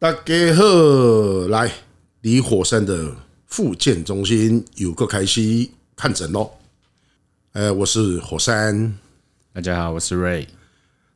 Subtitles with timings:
[0.00, 0.64] 大家好，
[1.48, 1.70] 来
[2.22, 3.14] 离火山的
[3.46, 6.50] 复健中心有个开始看诊喽。
[7.52, 8.98] 呃，我是火山，
[9.52, 10.46] 大家好，我是 Ray，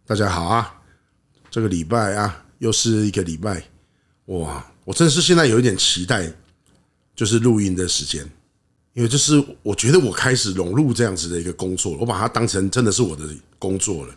[0.07, 0.83] 大家好啊。
[1.51, 3.65] 这个礼拜啊，又是一个礼拜，
[4.27, 6.31] 哇，我真是现在有一点期待，
[7.17, 8.31] 就是录音的时间，
[8.93, 13.25] 因为就是我觉得我开始融入这样子的一个工作，我把它当成真的是我的
[13.59, 14.15] 工作了。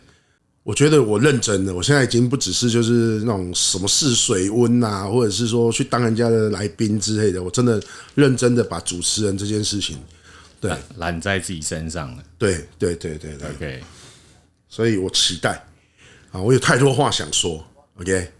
[0.68, 7.82] 我觉得我认真的，我现在已经不只是就是那种什么试水温啊，或者是说去当人家的来宾之类的，我真的
[8.14, 9.98] 认真的把主持人这件事情，
[10.60, 12.22] 对，揽在自己身上了。
[12.36, 13.82] 对对对对对，OK。
[14.68, 15.64] 所以我期待
[16.32, 17.66] 啊，我有太多话想说
[17.98, 18.30] ，OK。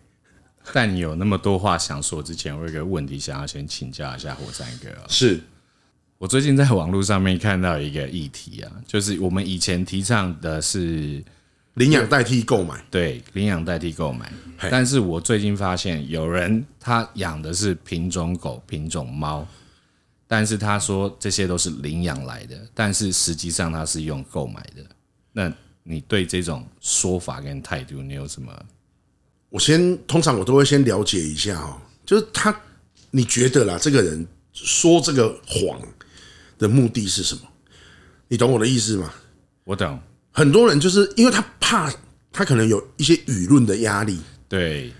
[0.74, 4.90] 但你有那么多话想说之前，我有一个问题想要先请教一下火山哥。
[5.08, 5.40] 是
[6.18, 11.24] 我最近在网络上面看到一个议题啊，就是我们以前提倡的是。
[11.78, 14.30] 领养代替购买，对，领养代替购买。
[14.70, 19.46] 但是我最近发现有人他养的是品种狗、品种猫，
[20.26, 24.84] 但是他说这些都是领养来的，但是实际上他是用购买的。
[25.32, 25.52] 那
[25.84, 28.52] 你对这种说法跟态度，你有什么？
[29.48, 32.54] 我先通常我都会先了解一下哦，就是他，
[33.12, 35.80] 你觉得啦，这个人说这个谎
[36.58, 37.42] 的目的是什么？
[38.26, 39.14] 你懂我的意思吗？
[39.62, 39.98] 我懂。
[40.38, 41.92] 很多人就是因为他怕，
[42.30, 44.92] 他可能有一些舆论的压力，对，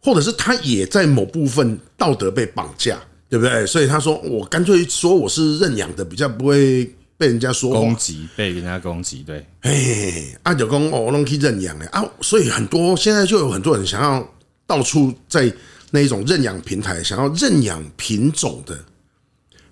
[0.00, 2.96] 或者是他也在某部分道德被绑架，
[3.28, 3.66] 对不对？
[3.66, 9.44] 所以他说我干脆说我是认养的，比较不会被人家说攻击，被人家攻击，对。
[9.62, 14.32] 哎，阿九公哦，我弄去认养哎啊，所以很多现在就有很多人想要
[14.64, 15.52] 到处在
[15.90, 18.78] 那一种认养平台，想要认养品种的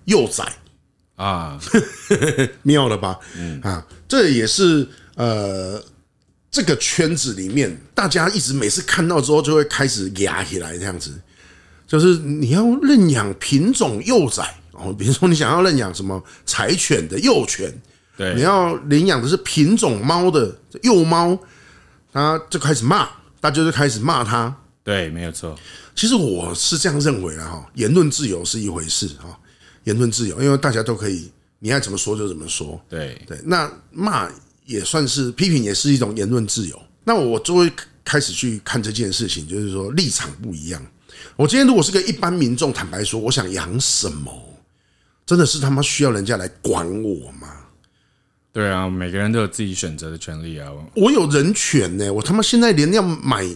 [0.03, 0.45] 幼崽。
[1.17, 1.59] 啊，
[2.61, 3.19] 妙了吧？
[3.35, 5.83] 嗯啊，这也是呃，
[6.51, 11.19] 这个圈子里面，大家一直每次看到之后，就会开始压起来这样子。
[11.87, 14.43] 就是你要认养品种幼崽
[14.73, 17.73] 哦，比如说你想要认养什么柴犬的幼犬，
[18.15, 21.35] 对，你要领养的是品种猫的幼猫，
[22.13, 23.09] 他就开始骂，
[23.39, 24.55] 大家就开始骂他。
[24.83, 25.57] 对，没有错。
[25.95, 29.39] 其实我是这样认为的哈，言论自由是一回事哈。
[29.87, 32.79] 言论自由，因为大家都可以，你爱怎么说就怎么说。
[32.89, 34.29] 对对，那骂
[34.65, 36.77] 也算是批评，也是一种言论自由。
[37.05, 37.71] 那我就会
[38.03, 40.85] 开始去看这件事情，就是说立场不一样。
[41.37, 44.29] 我今天如果是个一般民众，坦白说，我想养什么，
[45.25, 47.47] 真的是他妈需要人家来管我吗？
[48.51, 50.69] 对啊，每个人都有自己选择的权利啊。
[50.95, 53.47] 我有人权呢，我他妈现在连要买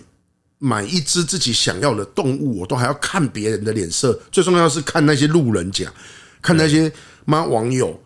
[0.60, 4.18] 买一只自己想要的动物，我都还要看别人的脸色。
[4.32, 5.92] 最重要是看那些路人甲。
[6.42, 6.92] 看那些
[7.26, 8.00] 妈网友，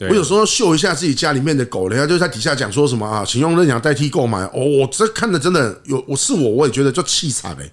[0.00, 4.42] 我有时候秀一下自己家里面的狗，人家就在底下讲说什么啊，请用认养代替购买。
[4.46, 7.70] 哦，我这看的真的有，我是我，我也觉得就气惨哎。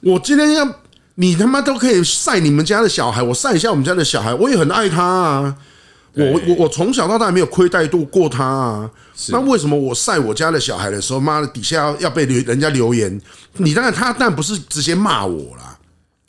[0.00, 0.68] 我今天要
[1.16, 5.56] 你他妈都可以晒你们家的小孩，我晒一下我们家的小孩，我也很爱他啊。
[6.12, 8.90] 我我我从小到大没有亏待过他啊。
[9.28, 13.20] 那为什么我晒我家的小孩的时候，妈的底下要要被人家留言？
[13.58, 15.78] 你当然他当然不是直接骂我啦，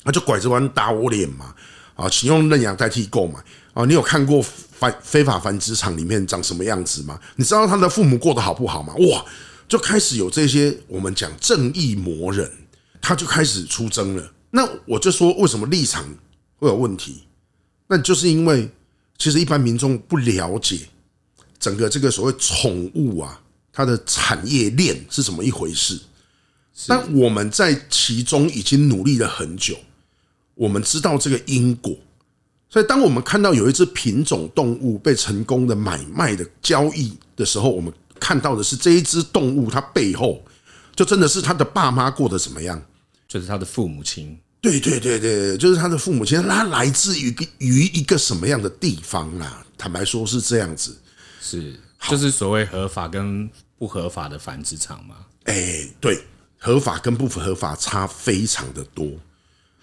[0.04, 1.54] 他就拐着弯打我脸嘛。
[2.02, 3.40] 啊，请用认养代替购买
[3.76, 3.86] 啊！
[3.86, 7.20] 你有看过繁非法繁殖场里面长什么样子吗？
[7.36, 8.96] 你知道他的父母过得好不好吗？
[8.96, 9.24] 哇，
[9.68, 12.52] 就开始有这些我们讲正义魔人，
[13.00, 14.34] 他就开始出征了。
[14.50, 16.04] 那我就说，为什么立场
[16.58, 17.22] 会有问题？
[17.88, 18.68] 那就是因为
[19.20, 20.80] 其实一般民众不了解
[21.60, 23.40] 整个这个所谓宠物啊，
[23.72, 26.00] 它的产业链是怎么一回事。
[26.88, 29.78] 但我们在其中已经努力了很久。
[30.62, 31.98] 我们知道这个因果，
[32.70, 40.40] 所以当我们看到有一只品种动物被成功的买卖的交易的时候，我们看到的是这一只动物它背后
[40.96, 42.80] 就真的是它的爸妈过得怎么样，
[43.28, 44.38] 就是它的父母亲。
[44.62, 49.66] 对对对对，就是他的父母亲，他来自于于一个什么样的地方啦？
[49.76, 50.96] 坦白说是这样子，
[51.42, 51.76] 是
[52.08, 53.50] 就是所谓合法跟
[53.80, 55.16] 不合法的繁殖场吗？
[55.46, 56.22] 哎，对，
[56.60, 59.08] 合法跟不合法差非常的多。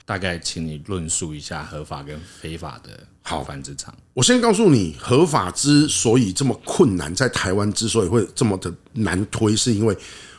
[0.08, 3.94] 大概请你论述一下合法跟非法的好繁殖场。
[4.14, 9.94] 我先告诉你，合法之所以这么困难，在台湾之所以会这么的难推，是因为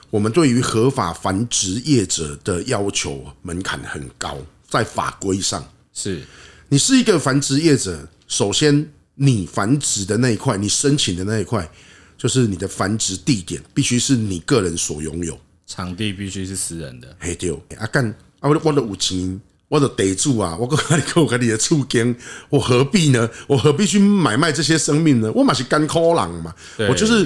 [0.10, 5.64] 我们对于合法繁殖业者的要求门槛很高，在法规上
[5.94, 6.24] 是
[6.68, 11.70] 你是一个繁殖业者，首先你繁殖的那一块，你申请的那一块，
[12.18, 17.16] 就是你的繁殖地点必须是你个人所拥有，场地必须是私人的。
[17.20, 19.40] 嘿丢，阿干啊，我我的五金。
[19.70, 20.58] 我的得住啊！
[20.60, 22.16] 我跟你跟我跟你的处境，
[22.50, 23.30] 我何必呢？
[23.48, 25.32] 我何必去买卖这些生命呢？
[25.34, 26.54] 我嘛是干苦狼嘛，
[26.90, 27.24] 我就是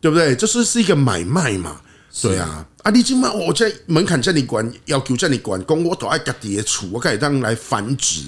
[0.00, 0.34] 对不对？
[0.34, 1.80] 这是是一个买卖嘛。
[2.20, 8.22] 对啊，啊，你今嘛我在门槛这里管，要求这里管，公我都爱家己的厝，我可以当来繁殖。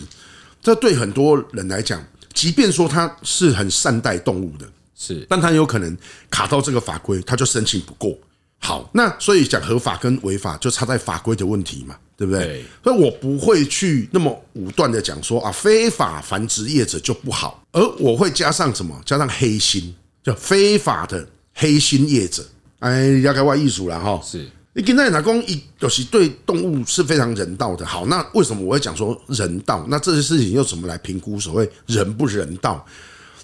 [0.62, 2.02] 这对很多人来讲，
[2.32, 5.94] 即便说他是很善待动物的，是，但他有可能
[6.30, 8.16] 卡到这个法规，他就申请不过。
[8.64, 12.42] 好，那所以讲合法跟违法就差在法规的问题嘛，对不对？
[12.42, 18.98] 对，所以我不会去那么武断的讲说啊，非法繁殖业者就不好，而我会加上什么？
[19.04, 22.42] 加上黑心，叫非法的黑心业者。
[22.78, 24.18] 哎，要开外艺术了哈。
[24.24, 27.84] 是，你跟在哪公一有时对动物是非常人道的。
[27.84, 29.84] 好，那为什么我会讲说人道？
[29.90, 32.82] 那这些事情又怎么来评估所谓人不人道？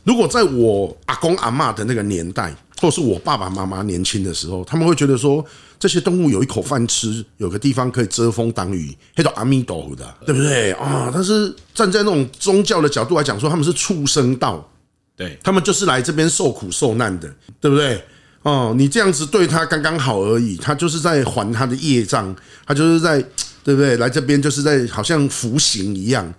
[0.02, 5.44] 如果在我阿公阿妈的那个年代，或是我爸爸妈妈年轻的时候，他们会觉得说
[5.78, 11.10] 这些动物有一口饭吃，有个地方可以遮风挡雨，黑到阿弥陀佛的，对不对啊？
[11.12, 14.66] 但是站在那种宗教的角度来讲，说他们是畜生道，
[15.14, 17.30] 对他们就是来这边受苦受难的，
[17.60, 18.02] 对不对？
[18.42, 22.34] 哦，你这样子对他刚刚好而已，他就是在还他的业障，
[22.66, 23.20] 他就是在，
[23.62, 23.98] 对不对？
[23.98, 26.32] 来这边就是在好像服刑一样，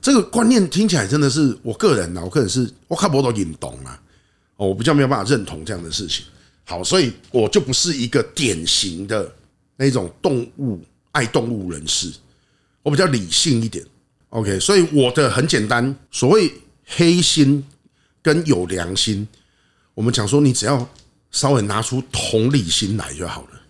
[0.00, 3.98] 这个观念听起来真的是我个人啊，我个人是我看不懂引懂啊，
[4.56, 6.24] 哦，我比较没有办法认同这样的事情。
[6.64, 9.32] 好，所以我就不是一个典型的
[9.76, 10.80] 那种动物
[11.12, 12.12] 爱动物人士，
[12.82, 13.84] 我比较理性一点。
[14.30, 16.52] OK，所以我的很简单，所谓
[16.84, 17.64] 黑心
[18.22, 19.26] 跟有良心，
[19.94, 20.88] 我们讲说你只要。
[21.32, 23.60] 稍微拿出同理心来就好了。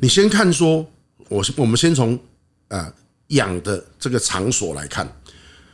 [0.00, 0.86] 你先看说，
[1.28, 2.16] 我我们先从
[2.68, 2.92] 啊
[3.28, 5.10] 养的这个场所来看，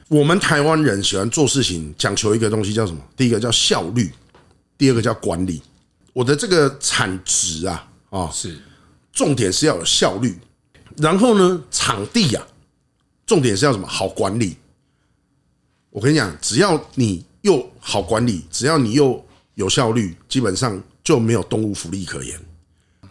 [0.07, 3.03] 我们台湾人喜欢做事情讲求一个东西叫什么？
[3.15, 4.11] 第一个叫效率，
[4.79, 5.61] 第二个叫管理。
[6.15, 8.59] 我的这个产值啊啊是
[9.13, 10.39] 重点是要有效率，
[10.97, 12.47] 然后呢场地啊
[13.27, 13.87] 重点是要什么？
[13.87, 14.57] 好管理。
[15.91, 19.23] 我跟你讲，只要你又好管理，只要你又
[19.57, 20.83] 有效率，基本上。
[21.05, 22.39] 就没有动物福利可言，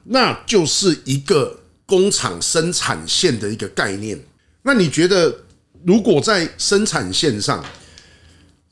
[0.04, 4.24] 那就是一个工厂生产线的一个概念。
[4.62, 5.36] 那你觉得，
[5.84, 7.66] 如果在生产线上，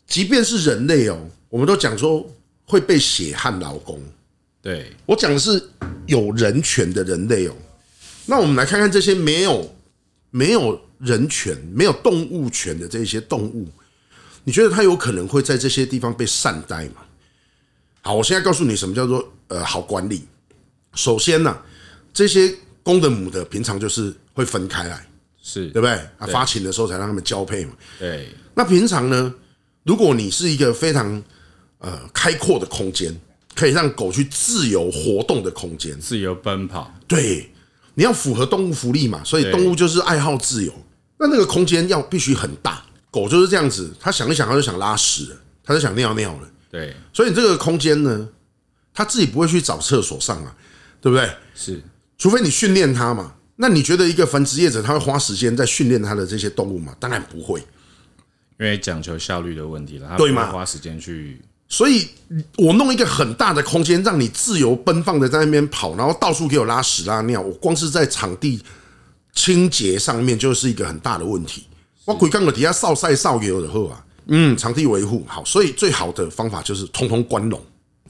[0.06, 2.24] 即便是人类哦，我们都讲说
[2.66, 4.02] 会被血汗劳工。
[4.62, 5.62] 对，我讲的是
[6.08, 7.56] 有人权的人类哦。
[8.26, 9.76] 那我们来看看这些没有
[10.32, 13.68] 没有人权、没有动物权的这些动物，
[14.44, 17.04] 你觉得它有可能会在这些地方被善待吗？
[18.02, 20.24] 好，我现在告诉你什么叫做呃好管理。
[20.96, 21.56] 首先呢，
[22.14, 22.52] 这些
[22.82, 25.08] 公的母的平常就是会分开来，
[25.42, 25.94] 是对不对？
[26.18, 27.74] 啊，发情的时候才让他们交配嘛。
[28.00, 28.30] 对。
[28.56, 29.34] 那平常呢，
[29.84, 31.22] 如果你是一个非常
[31.80, 33.16] 呃开阔的空间，
[33.56, 36.94] 可以让狗去自由活动的空间，自由奔跑。
[37.08, 37.50] 对，
[37.94, 40.74] 你要符合动物福利嘛，所以动物就是爱好自由。
[41.18, 46.52] 那那个空间要必须很大，狗就是这样子，它想一想，它就想拉屎了，它就想尿尿了。
[46.70, 48.28] 对，所以这个空间呢，
[48.94, 50.54] 他自己不会去找厕所上啊，
[51.00, 51.30] 对不对？
[51.54, 51.82] 是，
[52.18, 53.36] 除非你训练它嘛。
[53.56, 56.94] 那你觉得一个繁殖业者他会花时间在训练他的这些动物吗？
[57.00, 57.62] 当然不会，
[58.60, 61.40] 因为讲求效率的问题了，他不会花时间去。
[61.68, 62.08] 所以
[62.58, 68.62] 我弄一个很大的空间，让你自由奔放的在那边跑，然后到处给我拉屎拉尿，我光是在场地
[69.34, 71.66] 清洁上面就是一个很大的问题。
[72.06, 74.02] 我鬼刚我底下扫晒扫给我的后啊。
[74.28, 77.62] 嗯，场地维护好，所以最好的方法就是通通关笼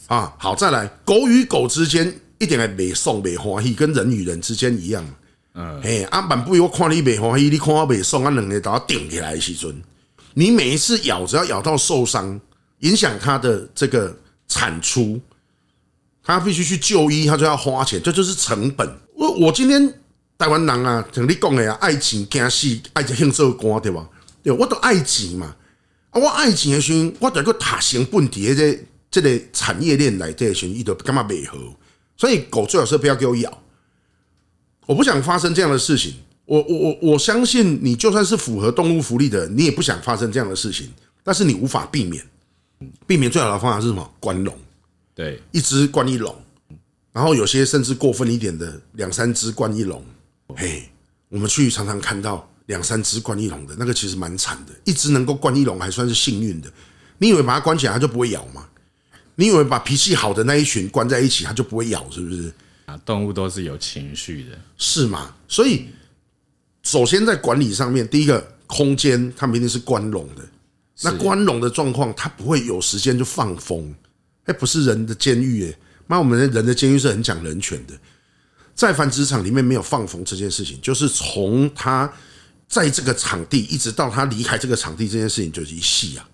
[0.08, 0.34] 啊。
[0.38, 5.06] 好，再来，狗与狗之间一点也没送没欢喜，跟人与人之间一样。
[5.56, 9.76] 嗯，嘿，阿板不，我看你没欢喜，你看我没送，啊，两个都要顶起来的时阵，
[10.36, 12.40] 你每一次咬，只要咬到受伤，
[12.80, 14.16] 影响它的这个
[14.48, 15.20] 产出，
[16.24, 18.88] 它必须去就医，它就要花钱，这就是成本。
[19.14, 19.88] 我我今天
[20.38, 24.10] 台湾人啊，像你讲的呀，爱情惊死，爱就兴做官，对吧？
[24.44, 25.56] 对，我都爱钱嘛。
[26.12, 31.58] 我爱钱的时，我在个塔成本底的这这个产业链来这些，伊都干嘛配合？
[32.18, 33.62] 所以狗最好是不要给我咬，
[34.86, 36.14] 我不想发生这样的事情。
[36.46, 40.90] 我我我我相信你，就算是符合动物福利的，你也不想发生这样的事情。
[41.24, 42.24] 但是你无法避免，
[43.08, 44.14] 避免最好的方法是什么？
[44.20, 44.58] 关笼，
[45.14, 46.36] 对，一只关一笼，
[47.12, 50.04] 然后有些甚至过分一点的，两三只关一笼。
[50.56, 50.90] 嘿，
[51.30, 52.50] 我们去常常看到。
[52.68, 56.72] 两三只关一笼的那个其实蛮惨的，一只能够关一笼还算是幸运的。
[57.20, 58.68] 你以为把它关起来它就不会咬吗？
[59.36, 62.52] 你以为把脾气好的那一群关在一起它就不会咬是不是？
[62.88, 65.36] 啊，动物都是有情绪的，是吗？
[65.48, 65.86] 所以
[66.82, 70.42] 首先在管理上面，第一个空间它们一定是关笼的。
[71.02, 73.94] 那关笼的状况，他不会有时间就放风。
[74.46, 77.94] 哎，不是人的监狱哎，那我们的人的监狱是很讲人权的。
[78.74, 82.12] 在繁殖场里面没有放风这件事情，就是从他。
[82.68, 86.28] 在这个场地，一直到他离开这个场地，这件事情就是一系啊。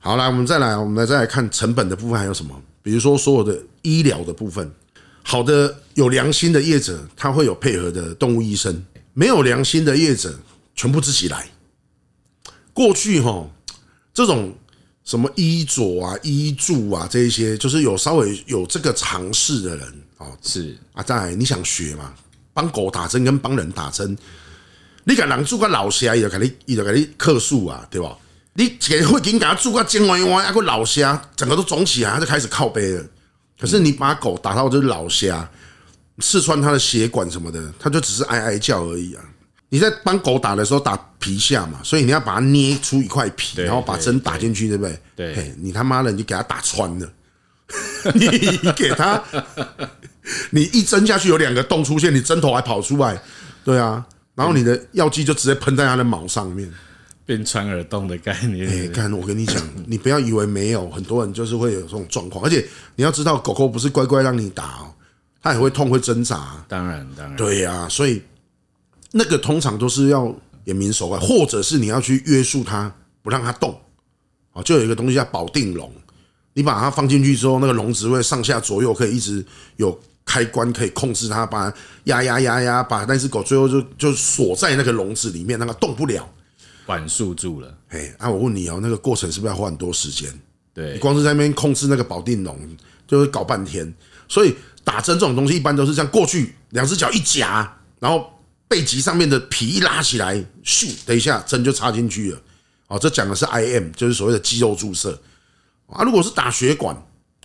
[0.00, 2.60] 好，来，我们再来，我们来再来看成本的部分还有什么？
[2.82, 4.68] 比如说所有的医疗的部分，
[5.22, 8.74] 好的有良心的业者，他会有配合的动物医生；
[9.12, 10.36] 没有良心的业者，
[10.74, 11.48] 全部自己来。
[12.72, 13.48] 过去哈，
[14.14, 14.54] 这种
[15.04, 22.14] 什么医佐啊、医助啊这一些，就是有稍微有这个常识的人哦，是啊，再来你想学嘛？
[22.54, 24.16] 帮狗打针跟帮人打针，
[25.02, 28.16] 你敢人做个老虾，伊就给你，伊就给你克数啊，对吧？
[28.54, 33.04] 你给会给你给他做个尖弯弯，啊个老虾整个都肿起来，他就开始靠背了。
[33.58, 35.50] 可是你把狗打到就是老虾，
[36.20, 39.24] 刺穿它的血管什么的，它就只是哀哀叫而已啊。
[39.74, 44.96] 你在帮狗打的时候打皮下嘛，所以你要把它捏出一块皮，然后把针打进去，对不对？
[45.16, 47.12] 对，你他妈的你给它打穿了，
[48.14, 48.28] 你
[48.76, 49.20] 给它，
[50.50, 53.20] 你一针下去有两个洞出现，你针头还跑出来，
[53.64, 56.72] 对啊，然后你的药剂就直接喷在它的毛上面。
[57.26, 58.68] 变穿耳洞的概念。
[58.68, 62.44] 哎，看我跟你讲，你不要以为没有，很多人就是会有这种状况。
[62.44, 62.64] 而且
[62.94, 64.94] 你要知道，狗狗不是乖乖让你打哦，
[65.42, 66.64] 它也会痛会挣扎。
[66.68, 67.34] 当然，当然。
[67.34, 68.22] 对呀，所以
[69.16, 72.92] 那个通常都是要眼明手快，或者是你要去约束它，
[73.22, 73.78] 不让它动。
[74.52, 75.88] 啊，就有一个东西叫保定笼，
[76.54, 79.44] 你把它放进去之后，那个笼子会上下左右可以一直
[79.76, 86.28] 有开关可以控制它，把它压压压压，把那只狗最后就就锁在那个笼子里面，让它动不了。
[86.86, 90.28] 管束住了，哎，啊，我问你哦，那个过程是不是要花很多时间？
[90.74, 92.58] 对，你光是在那边控制那个保定笼，
[93.06, 93.92] 就会搞半天。
[94.28, 98.30] 所以打针这种东西，一般都是这样过去，两只脚一夹，然后
[98.68, 102.40] 背脊上面的皮一拉起来，咻，等一下针就插进去了。
[102.88, 105.18] 哦，这讲的是 IM，就是所谓的肌肉注射。
[105.86, 106.94] 啊，如果是打血管，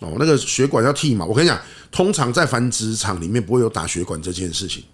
[0.00, 1.24] 哦，那个血管要剃嘛。
[1.24, 1.60] 我跟你讲，
[1.90, 4.84] 通常在繁殖场里面不会有打血管这件事情，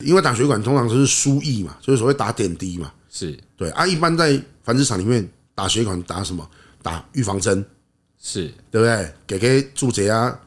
[0.00, 2.92] 因为打血管通常都是输液嘛，就是所谓打点滴嘛。
[3.10, 6.48] 是对啊，一般在繁殖场里面打血管打什么？
[6.82, 7.64] 打预防针，
[8.22, 9.14] 是对不对？
[9.26, 10.38] 给给注射啊，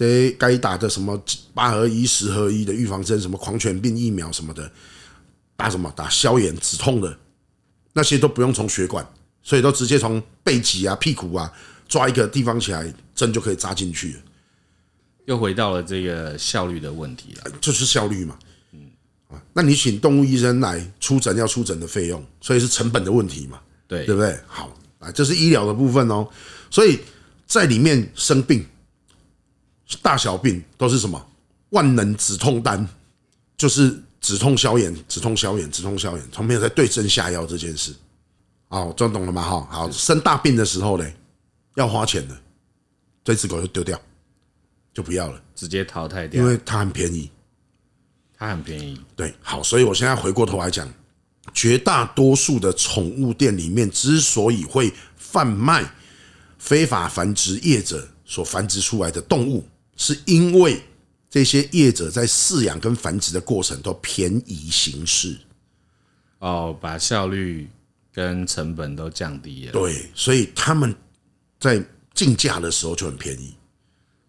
[0.00, 4.72] 这该打的什么八合一、十合一的预防针，什么狂犬病疫苗什么的，
[5.56, 5.92] 打什么？
[5.94, 7.18] 打消炎止痛的，
[7.92, 9.06] 那些都不用从血管，
[9.42, 11.52] 所以都直接从背脊啊、屁股啊
[11.86, 14.20] 抓一个地方起来，针就可以扎进去了。
[15.26, 18.38] 又回到了这个效率的问题了，就是效率嘛。
[19.52, 23.60] 那你请动物医生来出诊要出诊的费用，所以是成本的问题嘛？
[23.86, 24.34] 对，对不对？
[24.46, 26.26] 好啊，这是医疗的部分哦。
[26.70, 26.98] 所以
[27.46, 28.64] 在里面生病，
[30.02, 31.26] 大小病都是什么？
[31.70, 32.86] 万能止痛丹，
[33.56, 37.94] 就是止痛消炎、止痛消炎、止痛消炎，从没有在对症下药这件事。
[38.68, 39.42] 哦，这样懂了吗？
[39.42, 41.12] 哈，好，生大病的时候呢，
[41.76, 42.36] 要花钱的，
[43.24, 44.00] 这只狗就丢掉，
[44.92, 47.30] 就不要了，直接淘汰掉，因为它很便宜。
[48.36, 50.88] 它很便宜，对，好，所以我现在回过头来讲，
[51.52, 55.84] 绝大多数的宠物店里面之所以会贩卖
[56.58, 59.62] 非法繁殖业者所繁殖出来的动物，
[60.00, 60.82] 是因为
[61.28, 65.36] 这些业者在饲养跟繁殖的过程都便宜行事，
[66.38, 67.68] 哦，把效率
[68.10, 70.94] 跟成本都降低了，对，所以他们
[71.60, 73.54] 在竞价的时候就很便宜。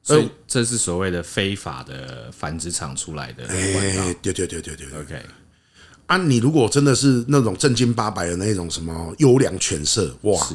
[0.04, 3.48] 所以这是所谓的非法的繁殖场出来的。
[3.48, 4.88] 哎，对对对对对。
[5.00, 5.26] OK，
[6.08, 10.50] 啊，你如果真的是那种正经八百的那种什么优良犬舍，哇，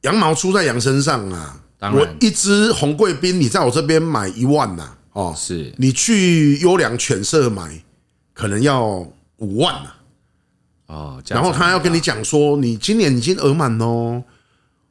[0.00, 1.62] 羊毛出在羊身上啊。
[1.80, 7.82] 我一只红贵宾，你在我这边买一万呐，哦，是你去优良犬舍买，
[8.34, 8.84] 可能要
[9.36, 9.92] 五万呐。
[10.86, 14.24] 哦，然后他要跟你讲说，你今年已经额满哦。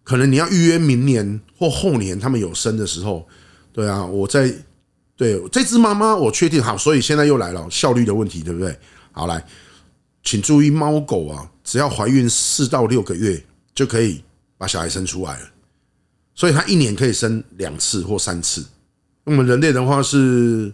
[0.04, 3.28] 可能你要预约明年或后年，他们有生的时候，
[3.74, 4.50] 对啊，我在
[5.18, 8.74] 对这只妈妈，我确定好，所以现在又来了效率的问题，对不对？
[9.12, 9.44] 好，来，
[10.24, 13.44] 请注意，猫狗啊，只要怀孕四到六个月
[13.76, 14.24] 就可以
[14.58, 15.46] 把小孩生出来了，
[16.38, 18.64] 所以它一年可以生两次或三次。
[19.26, 20.72] 我们人类的话是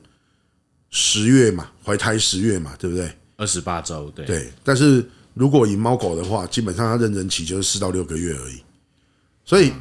[0.92, 3.12] 十月嘛，怀胎十月嘛，对不对？
[3.38, 4.52] 二十八周，对对。
[4.64, 5.04] 但是
[5.34, 8.62] 如果以猫狗的话，基本上它妊娠期就是四到六个月而已。
[9.46, 9.74] 所以，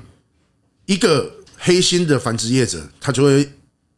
[0.86, 3.52] 一个黑心的繁殖业者，他就会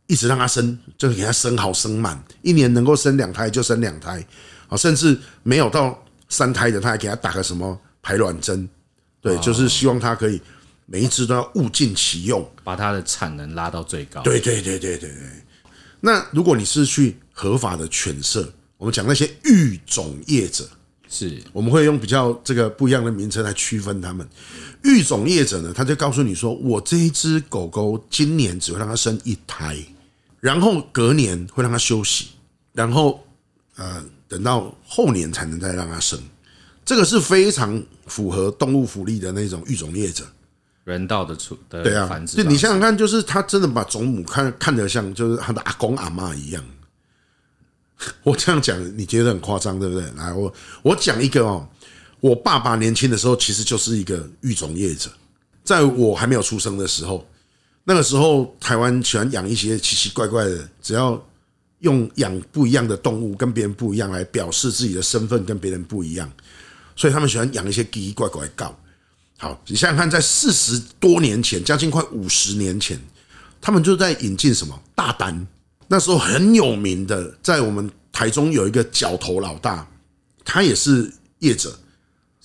[0.06, 4.26] 一直让它生，就是给它生好生满，一年能够生两胎就生两胎，
[4.68, 8.68] 啊，甚至没有到三胎的，他还给它打个什么排卵针，
[9.20, 10.40] 对，就是希望它可以
[10.86, 14.22] 每一只都要物尽其用，把它的产能拉到最高。
[14.22, 15.18] 对对对对对对。
[16.00, 20.68] 那如果你是去合法的犬舍，我们讲那些育种业者。
[21.08, 24.28] 是，我们会用比较这个不一样的名称来区分他们。
[24.82, 29.78] 育种业者呢，他就告诉你说，我这一只狗狗今年只会让它生一胎，
[30.40, 32.30] 然后隔年会让它休息，
[32.72, 33.24] 然后
[33.76, 36.20] 呃等到后年才能再让它生。
[36.84, 40.26] 这个是非常符合动物福利的那种育种业者。
[40.84, 42.36] 人道的处的对啊繁殖。
[42.36, 46.64] 就你想想看，就是他真的把种母看看得像就是他的阿公阿妈一样。
[48.22, 50.04] 我这样讲你觉得很夸张，对不对？
[50.16, 51.66] 来，我我讲一个哦，
[52.20, 55.08] 我爸爸年轻的时候其实就是一个育种业者，
[55.62, 57.26] 在我还没有出生的时候，
[57.84, 61.24] 那个时候台湾喜欢养一些奇奇怪怪的，只要
[61.78, 66.30] 用养不一样的动物跟别人不一样来表示自己的身份跟别人不一样，
[66.96, 68.74] 所以他们喜欢养一些奇奇怪怪的狗。
[69.44, 72.98] 好，你想想看，在四十多年前，将近快五十年前，
[73.60, 75.46] 他们就在引进什么大单。
[75.86, 79.86] 那时候很有名的，在我们台中有一个角头老大，
[80.46, 81.78] 他也是业者，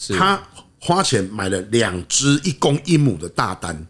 [0.09, 0.43] 他
[0.77, 3.87] 花钱买了两只一公一母的大单。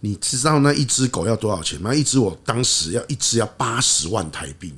[0.00, 1.94] 你知道那一只狗要多少钱吗？
[1.94, 4.74] 一只我当时要一只要八十万台币。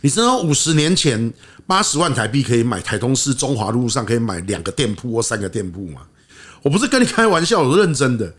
[0.00, 1.30] 你知道五十年前
[1.66, 6.00] 八十万台币可以买台东市中华路上可以买两个店铺或三个店铺吗？
[6.66, 8.34] 我不是跟你开玩笑，我是认真的。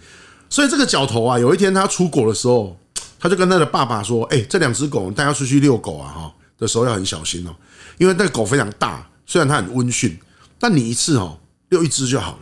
[0.50, 2.78] 所以这个角头啊，有一天他出国的时候。
[3.20, 7.56] 他就跟他的爸爸说：“哎，这两只狗带他出去遛狗啊，哈的时候要很小心哦，
[7.98, 10.16] 因为那个狗非常大，虽然它很温驯，
[10.60, 12.40] 但你一次哦遛一只就好了。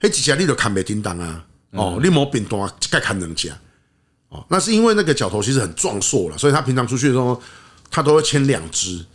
[0.00, 1.44] 嘿，几下你都看没叮当啊？
[1.70, 3.56] 哦，你莫变多，该看两家。
[4.30, 7.40] 哦，那是因为那个角头其实很壮硕了，所以他平常出去的时候，
[7.88, 9.06] 他都会牵两只。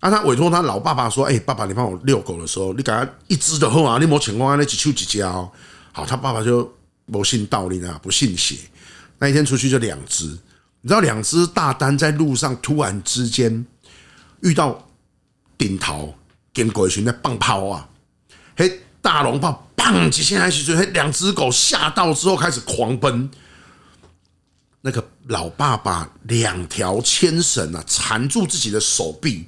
[0.00, 5.50] 啊，他委托他老爸爸说：‘哎，爸爸，你帮我遛狗的时候，你给他一只的话啊，你莫情况啊那几处几家哦。’
[5.92, 6.70] 好，他爸爸就
[7.10, 8.56] 不信道理啊，不信邪。”
[9.18, 10.26] 那一天出去就两只，
[10.82, 13.64] 你知道两只大丹在路上突然之间
[14.42, 14.86] 遇到
[15.56, 16.14] 顶头
[16.52, 17.88] 跟鬼群在放炮啊，
[18.56, 23.30] 嘿，大龙炮棒几下来起，嘿，两只狗吓到之后开始狂奔。
[24.82, 29.46] 那个老爸爸两条牵绳啊缠住自己的手臂，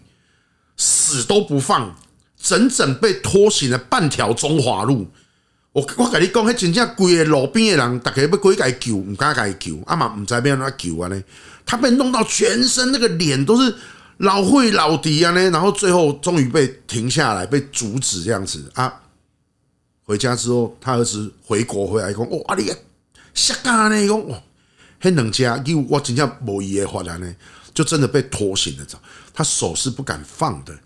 [0.78, 1.94] 死都不放，
[2.40, 5.08] 整整被拖行了半条中华路。
[5.72, 11.22] 我我跟你讲，迄真正规个路边的人，大家要过去给救，唔敢给救，阿妈唔知要怎救啊呢？
[11.66, 13.74] 他被弄到全身那个脸都是
[14.16, 19.02] 老灰老底啊呢，然后最后终于被停下来，被阻止这样子啊。
[20.04, 22.72] 回家之后，他儿子回国回来讲，哦，阿你
[23.34, 24.08] 瞎干呢？
[24.08, 24.42] 讲哦，
[25.02, 27.36] 迄两家救我真正无伊的法啊呢，
[27.74, 28.98] 就真的被拖行了走，
[29.38, 30.76] 他手是不敢放的。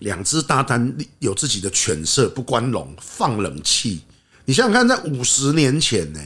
[0.00, 4.02] 两只大丹有自己的犬舍，不关笼，放冷气。
[4.44, 6.20] 你想想看，在五十年前呢，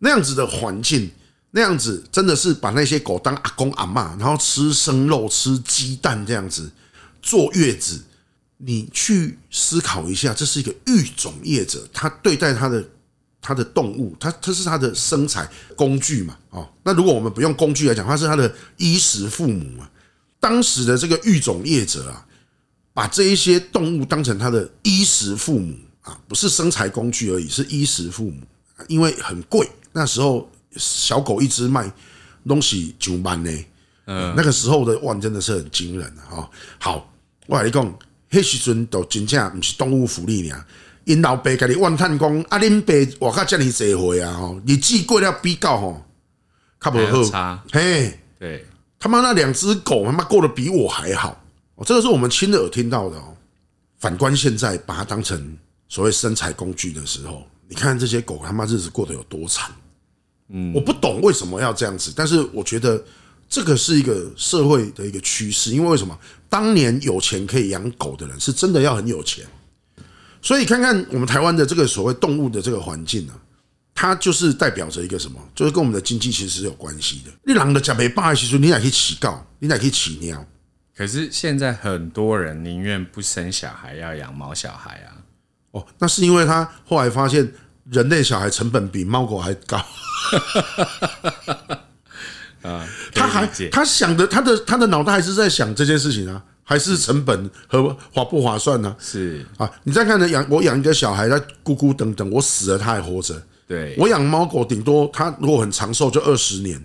[0.00, 1.08] 那样子的环境，
[1.52, 6.68] 那样子真的是把那些狗当阿公阿嬷，然后吃生肉、吃鸡蛋这样子
[7.22, 8.02] 坐月子。
[8.56, 12.84] 你去思考一下，这是一个育种业者，他对待他的
[13.40, 16.36] 他的动物，他他是他的生产工具嘛？
[16.50, 19.88] 哦，那如果我们不用工具来讲，他是他的衣食父母嘛？
[20.42, 22.26] 当时的这个育种业者啊。
[22.94, 28.34] 把这一些动物当成他的衣食父母啊，不是生财工具而已，是衣食父母。
[28.86, 31.90] 因为很贵，那时候小狗一只卖
[32.46, 33.50] 东西九万呢。
[34.04, 36.46] 嗯，那个时候的万真的是很惊人啊！
[36.78, 37.10] 好，
[37.46, 40.64] 我跟你讲，那时阵都真正不是动物福利呢。
[41.04, 46.04] 因老爸跟你怨叹讲，啊，恁爸我靠，这么济岁啊，吼，日子过了比较吼，
[46.78, 46.98] 较不
[47.32, 47.64] 好。
[47.72, 48.66] 嘿，对，
[49.02, 51.36] 他妈那两只狗他妈过得比我还好。
[51.84, 53.34] 这个是我们亲耳听到的哦。
[53.98, 59.72] 反观现在，把它当成所谓生财工具的时候，你看这些狗他妈日子过得有多惨。
[60.50, 63.02] 嗯，我不懂为什么要这样子，但是我觉得
[63.48, 65.72] 这个是一个社会的一个趋势。
[65.72, 66.16] 因为为什么？
[66.48, 69.44] 当年有钱可以养狗的人，是真的要很有钱。
[70.40, 73.32] 所以看看我们台湾的这个所谓动物的这个环境呢，
[73.94, 75.38] 它就是代表着一个什么？
[75.54, 77.30] 就是跟我们的经济其实是有关系的。
[77.44, 80.44] 你狼的加倍霸其实你哪可以起告，你哪可以起尿。
[80.96, 85.16] 可是现在很多人宁愿不生小孩，要养猫小孩啊！
[85.70, 87.50] 哦，那是因为他后来发现
[87.90, 89.78] 人类小孩成本比猫狗还高。
[92.62, 98.94] 啊，他还他想的，他的他的脑袋还是在想这件事情啊，还是成本和划不划算呢？
[98.98, 103.42] 是啊，你再看呢，养我养一个小孩，他咕咕等等，我死了他还活着。
[103.72, 106.82] 对，我养猫狗，顶多它如果很长寿，就二十年。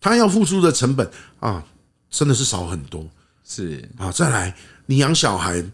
[0.00, 1.64] 它要付出的成本啊。
[2.12, 3.06] 真的是少很多，
[3.44, 4.52] 是啊，再来，
[4.86, 5.64] 你养小孩，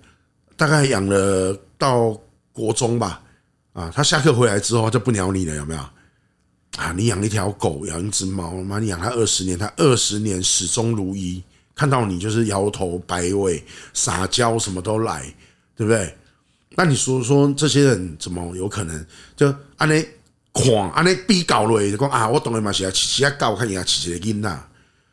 [0.55, 2.14] 大概养了到
[2.53, 3.22] 国中吧，
[3.72, 5.81] 啊，他下课回来之后就不鸟你了，有没有？
[6.77, 11.42] 啊，你养一条狗，养一只猫，妈，你养它二十年，它二十年始终如一，
[11.75, 15.22] 看到你就是摇头摆尾、撒娇，什么都来，
[15.75, 16.14] 对不对？
[16.77, 20.07] 那你说说，这些人怎么有可能就安尼
[20.53, 24.62] 狂安尼比较落，就讲啊，我懂了嘛，是啊，起起啊狗，看人家起起的囡呐。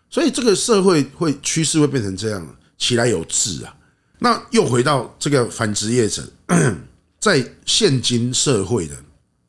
[0.10, 3.76] 所以这个社会会趋势会变成这样，起来有自啊。
[4.20, 6.24] 那又回到这个反职业者，
[7.20, 8.96] 在现今社会的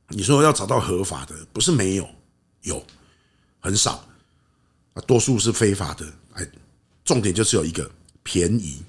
[0.09, 2.09] 你说要找到合法的，不是没有，
[2.63, 2.85] 有
[3.61, 4.05] 很少
[4.95, 6.07] 啊，多数是非法的。
[6.35, 6.47] 哎，
[7.05, 7.91] 重点就是有一个
[8.23, 8.83] 便宜。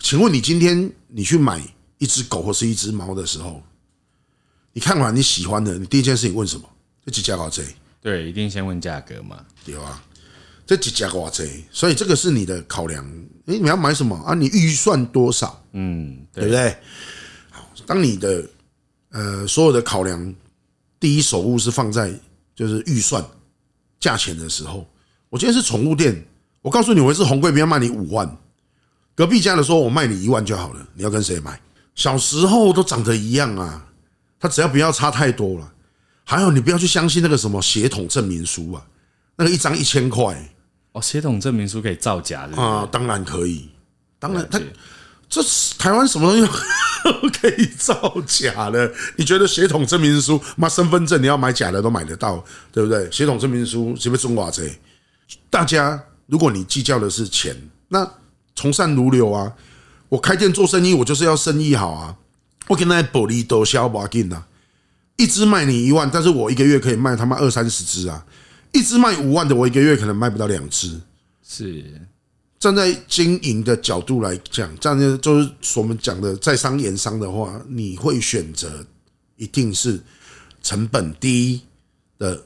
[0.00, 1.60] 请问你今天你去买
[2.00, 3.62] 一只狗或是一只猫的时候，
[4.72, 6.66] 你看完你喜欢的，你第一件事情问什么？
[7.04, 7.62] 这几家搞这？
[8.00, 9.44] 对，一定先问价格嘛。
[9.66, 10.02] 对啊，
[10.66, 11.46] 这几家搞这？
[11.70, 13.04] 所以这个是你的考量。
[13.46, 14.32] 诶，你要买什么啊？
[14.32, 15.62] 你预算多少？
[15.72, 16.74] 嗯，对不对？
[17.50, 18.48] 好，当你的
[19.10, 20.34] 呃所有的考量
[20.98, 22.18] 第一首物是放在
[22.54, 23.22] 就是预算
[23.98, 24.88] 价钱的时候，
[25.28, 26.26] 我今天是宠物店，
[26.62, 28.38] 我告诉你，我是红贵宾要卖你五万，
[29.14, 31.60] 隔壁家的说我卖你一万就好了，你要跟谁买？
[31.94, 33.86] 小时候都长得一样啊。
[34.42, 35.72] 他只要不要差太多了，
[36.24, 38.82] 还有你不要去相信那个什么血统证明书啊，
[39.36, 40.50] 那个一张一千块
[40.92, 43.68] 哦，血统证明书可以造假的啊，当然可以，
[44.18, 44.58] 当然他
[45.28, 45.42] 这
[45.78, 46.52] 台湾什么东西
[47.04, 48.90] 都 可以造假的？
[49.16, 53.10] 你觉得血统证明书妈身份证你要买假的都买得到，对不对？
[53.10, 54.74] 血统证明书是不是中华贼？
[55.50, 57.54] 大家如果你计较的是钱，
[57.88, 58.10] 那
[58.56, 59.52] 从善如流啊，
[60.10, 62.18] 我开店做生意，我就是要生意好啊。
[62.68, 64.44] 我跟那薄利都销不要紧呐，
[65.16, 68.24] 一只卖你一万，但是我一个月可以卖他妈二三十只啊！
[68.72, 71.00] 一只卖五万的，我一个月可能卖不到两只。
[71.42, 72.00] 是
[72.60, 78.86] 站在经营的角度来讲，这样就是我们讲的在商言商的话，你会选择
[79.36, 80.00] 一定是
[80.62, 81.62] 成本低
[82.18, 82.40] 的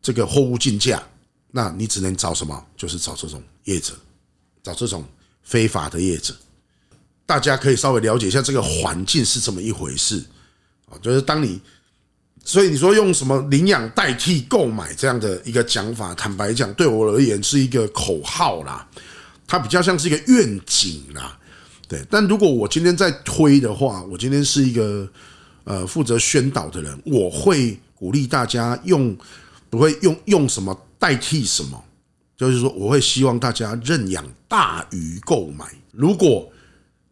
[0.00, 1.02] 这个货物进价，
[1.50, 2.64] 那你只能找什么？
[2.76, 3.92] 就是找这种业者，
[4.62, 5.04] 找这种
[5.42, 6.34] 非法的业者。
[7.30, 10.20] 大家可以稍微了解一下这个环境是怎么一回事
[10.90, 10.98] 啊？
[11.00, 11.60] 就是当你，
[12.44, 18.84] 所以你说用什么领养代替购买这样的一个讲法，坦白讲，对我而言是一个口号啦，
[19.46, 21.38] 它比较像是一个愿景啦。
[21.86, 25.08] 对，但如果我今天在推的话，我今天是一个
[25.62, 29.16] 呃负责宣导的人，我会鼓励大家用，
[29.68, 31.80] 不会用用什么代替什么，
[32.36, 35.64] 就是说我会希望大家认养大于购买。
[35.92, 36.49] 如果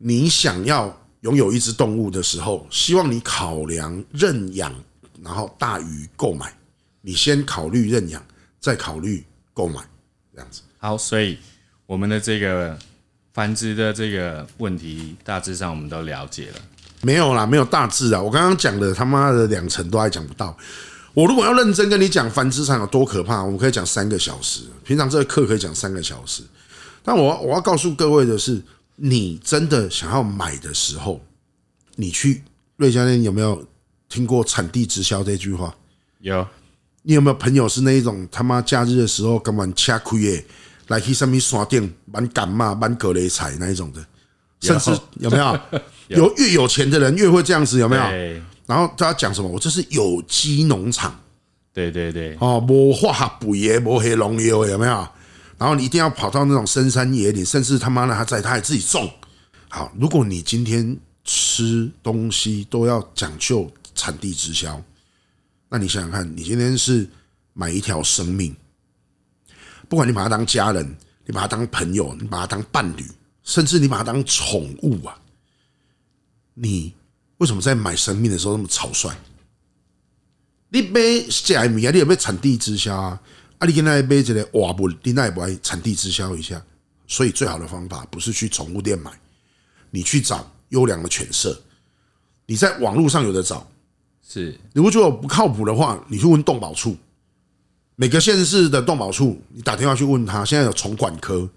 [0.01, 4.73] 你想要拥有一只动物的时候，希望你考量认养，
[5.25, 6.55] 然后大于购买。
[7.01, 8.23] 你先考虑认养，
[8.61, 9.81] 再考虑购买，
[10.33, 10.61] 这样子。
[10.79, 11.37] 好，所以
[11.85, 12.79] 我们的这个
[13.35, 16.61] 繁殖的这个问题，大致上我们都了解了。
[17.03, 18.23] 没有啦，没有大致啊。
[18.23, 20.57] 我刚刚讲的他妈的两层都还讲不到。
[21.13, 24.63] 我如果要认真跟你讲繁殖场有多可怕，我们可以讲三个小时。
[24.85, 26.45] 平常这个课可以讲三个小时，
[27.03, 28.63] 但我我要告诉各位的是。
[29.01, 31.21] 你真的想要买的时候，
[31.97, 32.43] 你去
[32.77, 33.65] 瑞家店有没有
[34.09, 35.75] 听过产地直销这句话？
[36.21, 36.47] 有。
[37.03, 40.45] 你有没有朋友是那一种他妈假日的时候，根本掐亏耶，
[40.89, 44.05] 来去上面刷店蛮干嘛蛮割雷踩那一种的？
[44.61, 45.59] 甚至有没 有？
[46.09, 48.03] 有越有钱的人越会这样子，有没有？
[48.67, 49.49] 然后他讲什么？
[49.49, 51.19] 我这是有机农场。
[51.73, 52.37] 对对对。
[52.41, 55.09] 哦，无化肥耶，无黑农药，有没有？
[55.59, 59.11] 然后你一定要跑到那种深山野岭，甚至他妈的他在他还自己种。
[59.69, 64.81] 好，如果你今天吃东西都要讲究产地直销，
[65.69, 67.07] 那你想想看，你今天是
[67.53, 68.55] 买一条生命，
[69.89, 73.05] 不管你把它当家人，你把它当朋友，你把它当伴侣，
[73.43, 75.19] 甚至你把它当宠物啊，
[76.55, 76.95] 你
[77.39, 79.13] 为什么在买生命的时候那么草率？
[80.71, 81.01] 你买
[81.45, 81.91] 假米啊？
[81.91, 83.21] 你有没有产地直销啊？
[83.59, 86.63] 啊，你跟那买这个哇不，你那也不爱产地直销一下，
[87.07, 89.11] 所以最好的方法不是去宠物店买，
[89.91, 91.61] 你去找优良的犬舍，
[92.47, 93.69] 你在网络上有的找，
[94.27, 96.97] 是，如果觉得不靠谱的话，你去问动保处，
[97.97, 101.49] 每个县市的动保处，你打电话去问他，现在有宠管科，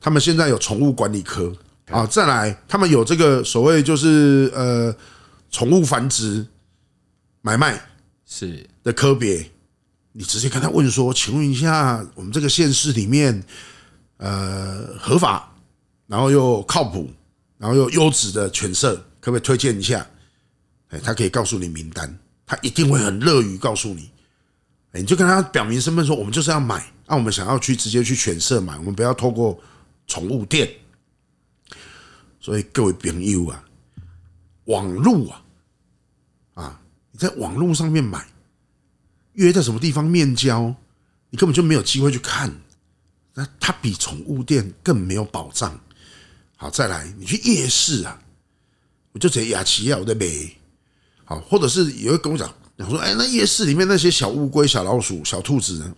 [0.00, 1.52] 他们现在有宠物管理科。
[1.88, 4.92] 啊，再来，他们有这个所谓就是呃
[5.52, 6.44] 宠物繁殖
[7.42, 7.80] 买卖
[8.26, 8.68] 是。
[8.82, 9.48] 的科别。
[10.18, 13.44] 你直接跟他问说：“请问一下，我们这个县市里面，
[14.16, 15.52] 呃，合法，
[16.06, 17.10] 然后又靠谱，
[17.58, 20.06] 然后又优质的犬舍，可不可以推荐一下？”
[20.88, 24.10] 哎，他可以告诉你名单，他一定会很乐于告诉你。
[24.92, 29.60] 哎，你就跟他表明身份说：“我们就是要买，那我们想要去直接去犬舍买，我们不要透过
[30.06, 30.66] 宠物店。”
[32.40, 33.62] 所以各位朋友啊，
[34.64, 35.42] 网路啊，
[36.54, 36.80] 啊，
[37.12, 38.26] 你在网络上面买。
[39.36, 40.74] 约在什么地方面交，
[41.30, 42.52] 你根本就没有机会去看，
[43.34, 45.78] 那它比宠物店更没有保障。
[46.56, 48.18] 好，再来，你去夜市啊，
[49.12, 50.26] 我就直接雅琪亚我在买。
[51.24, 55.94] 好，或者是有人跟我讲，讲说，哎，那夜市里面那些小乌龟、小老鼠、小兔子呢，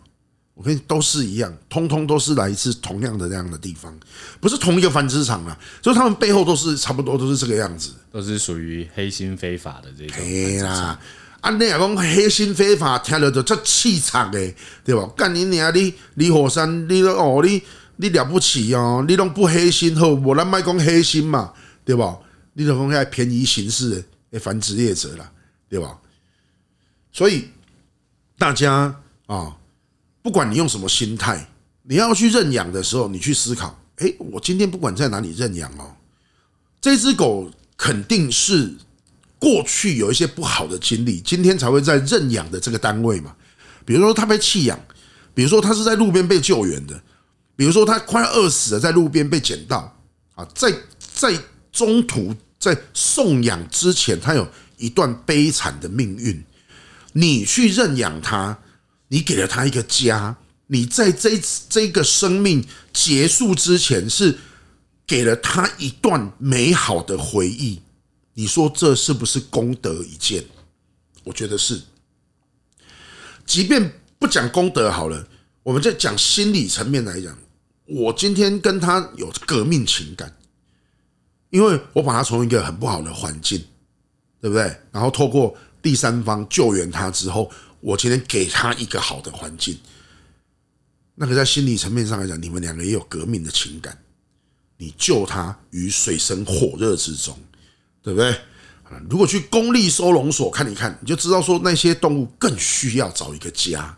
[0.54, 3.96] 我跟你都是一样，通通都是来自同样的这样的地方，
[4.40, 10.16] 不是同一个繁殖场啊，所以他们背后都是差不多都是这个样子，都是属于黑心非法的这种。
[10.16, 10.98] 对啦。
[11.40, 15.08] 啊，你若讲黑心非法，听了就足气场的，对吧？
[15.16, 17.62] 干你娘，你李火山，你哦，你
[17.96, 21.52] 你了不起哦，你拢不黑心好，无咱莫讲黑心嘛，
[21.84, 22.18] 对吧？
[22.54, 25.30] 你就讲遐便宜行事的繁殖业者啦，
[25.68, 25.96] 对吧？
[27.12, 27.48] 所以
[28.36, 28.96] 大家
[29.26, 29.56] 啊，
[30.22, 31.48] 不管你用什么心态，
[31.84, 35.94] 你要去认养的时候，你去思考，诶，我今天不管在哪里认养哦，
[36.80, 38.74] 这只狗肯定是。
[39.38, 43.34] 过去有一些不好的经历，今天才会在认养的这个单位嘛。
[43.84, 44.78] 比如说他被弃养，
[45.34, 47.00] 比如说他是在路边被救援的，
[47.56, 49.96] 比如说他快要饿死了，在路边被捡到
[50.34, 50.74] 啊，在
[51.14, 51.38] 在
[51.72, 54.46] 中途在送养之前，他有
[54.76, 56.44] 一段悲惨的命运。
[57.12, 58.58] 你去认养他，
[59.08, 64.36] 你给了他一个家，你在这这个生命结束之前，是
[65.06, 67.80] 给了他一段美好的回忆。
[68.38, 70.44] 你说这是不是功德一件？
[71.24, 71.82] 我觉得是。
[73.44, 75.28] 即便不讲功德好了，
[75.64, 77.36] 我们在讲心理层面来讲，
[77.86, 80.32] 我今天跟他有革命情感，
[81.50, 83.58] 因为我把他从一个很不好的环境，
[84.40, 84.72] 对不对？
[84.92, 89.76] 然后透过第三方救援他之后，我今天给他一个好的环境，
[91.16, 94.00] 那个在心理层面上来讲，你们两个也有革命的情感。
[94.76, 97.36] 你救他于水深火热之中。
[98.02, 98.34] 对不对？
[99.10, 103.94] 如果去公立收容所看一看，你就知道说那些动物更需要找一个家。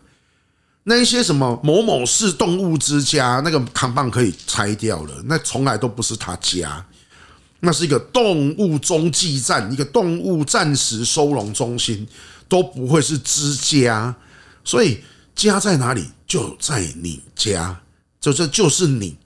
[0.83, 6.85] 那一些什么某某市动物之家，那个扛棒可以拆掉了，那从来都不是他家，
[7.61, 12.05] 那是一个动物中继站，一个动物暂时收容中心，
[12.49, 14.13] 都不会是之家。
[14.65, 14.99] 所以
[15.33, 16.09] 家在哪里？
[16.27, 17.81] 就在你家，
[18.19, 19.17] 就这就是你，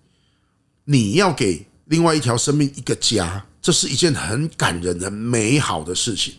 [0.83, 3.45] 你要给另外一条生命一个家。
[3.65, 6.35] 这是一件很感人、很美好的事情。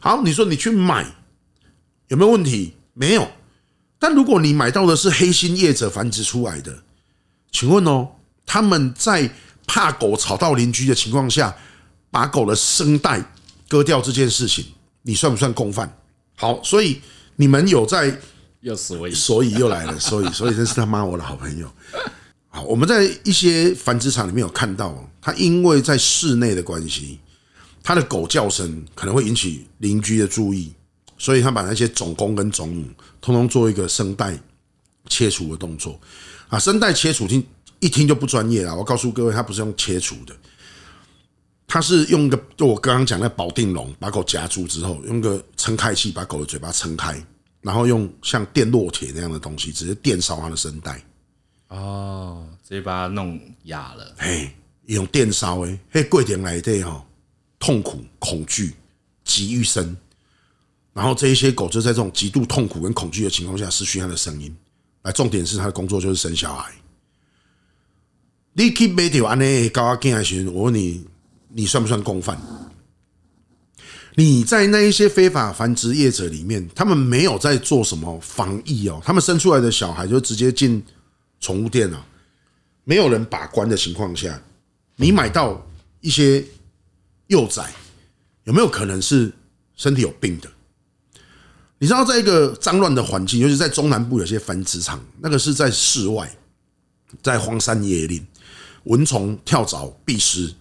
[0.00, 1.06] 好，你说你去买
[2.08, 2.74] 有没有问题？
[2.92, 3.30] 没有。
[4.00, 6.82] 但如果你买到的是黑心业者繁殖出来的，
[7.52, 8.08] 请问哦，
[8.44, 9.30] 他们在
[9.64, 11.56] 怕狗吵到邻居的情况下，
[12.10, 13.24] 把狗的声带
[13.68, 14.66] 割掉这件事情，
[15.02, 15.96] 你算不算共犯？
[16.34, 17.00] 好，所以
[17.36, 18.20] 你们有在，
[18.62, 21.70] 又所以所以又来了，所以所以真是他妈我的好朋友。
[22.56, 27.20] 好，我们在一些繁殖场里面有看到，它因为在室内的关系，
[27.82, 30.72] 它的狗叫声可能会引起邻居的注意，
[31.18, 32.82] 所以他把那些种公跟种母
[33.20, 34.38] 通通做一个声带
[35.06, 36.00] 切除的动作。
[36.48, 37.44] 啊，声带切除听
[37.78, 38.74] 一听就不专业了。
[38.74, 40.34] 我告诉各位，它不是用切除的，
[41.66, 47.22] 它是用一个就我刚刚讲的保定笼把狗夹住之后，用个撑开器把狗的嘴巴撑开，
[47.60, 51.04] 然后用像电烙铁那样的东西直接电烧它的声带。
[51.68, 54.14] 哦，直接把它弄哑了。
[54.18, 54.50] 嘿，
[54.84, 57.04] 用电烧诶，嘿，过程来的哈，
[57.58, 58.72] 痛苦、恐惧、
[59.24, 59.96] 急欲生，
[60.92, 64.54] 然后这一些狗就在这种极度痛苦跟恐惧的情况下失去它的声音。
[65.02, 66.72] 来，重点是它的工作就是生小孩。
[68.52, 71.04] 你去买条安尼高阿健的我问你，
[71.48, 72.40] 你算不算共犯？
[74.14, 80.80] 你在那一些非法繁殖业者里面，他们没有在做什么防疫哦，他们生出来的小孩就直接进。
[81.40, 82.04] 宠物店啊，
[82.84, 84.42] 没有人把关的情况下，
[84.96, 85.66] 你买到
[86.00, 86.44] 一些
[87.26, 87.70] 幼崽，
[88.44, 89.32] 有没有可能是
[89.76, 90.50] 身体有病的？
[91.78, 96.34] 你知道，在一个脏乱的环境，尤其在中南部有些繁殖场，那个是在室外，
[97.22, 98.26] 在荒山野岭，
[98.84, 100.54] 蚊虫跳蚤、蜱虱，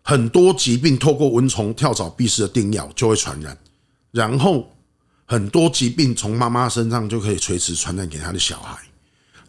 [0.00, 3.58] 很多疾病透过蚊虫跳蚤、蜱虱的叮咬就会传染，
[4.10, 4.74] 然后
[5.26, 8.78] 很多疾病从妈妈身上就可以随时传染给他的小孩。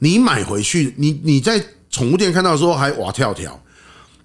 [0.06, 3.60] 你买回去，你你在宠物店看到的时候还哇跳跳，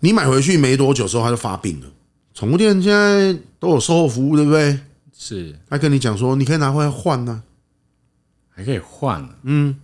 [0.01, 1.87] 你买回去没多久之后它就发病了。
[2.35, 4.79] 宠物店现在都有售后服务，对不对？
[5.17, 7.43] 是，他跟你讲说你可以拿回来换呢，
[8.51, 9.81] 还可以换，嗯，